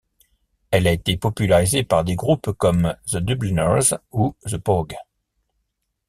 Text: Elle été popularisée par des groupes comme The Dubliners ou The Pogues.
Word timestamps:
Elle 0.71 0.87
été 0.87 1.15
popularisée 1.15 1.83
par 1.83 2.03
des 2.03 2.15
groupes 2.15 2.53
comme 2.53 2.95
The 3.05 3.17
Dubliners 3.17 3.93
ou 4.11 4.33
The 4.47 4.57
Pogues. 4.57 4.97